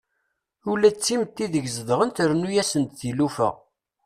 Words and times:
Ula 0.71 0.89
d 0.95 0.97
timetti 0.97 1.41
ideg 1.45 1.65
zegɣen 1.75 2.09
trennu-asen-d 2.15 2.91
tilufa. 2.99 3.49